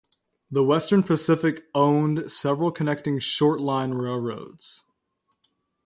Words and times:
The 0.49 0.63
Western 0.63 1.03
Pacific 1.03 1.65
owned 1.75 2.31
several 2.31 2.71
connecting 2.71 3.19
short-line 3.19 3.91
railroads. 3.91 4.83